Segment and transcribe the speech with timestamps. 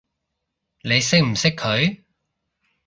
[0.81, 2.03] 你識唔識佢？